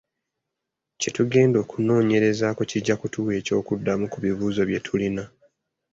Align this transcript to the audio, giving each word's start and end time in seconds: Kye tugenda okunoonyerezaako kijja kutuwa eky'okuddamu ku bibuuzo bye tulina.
Kye 0.99 1.09
tugenda 1.17 1.57
okunoonyerezaako 1.63 2.61
kijja 2.71 2.95
kutuwa 3.01 3.31
eky'okuddamu 3.39 4.05
ku 4.11 4.17
bibuuzo 4.23 4.61
bye 4.69 4.79
tulina. 4.85 5.23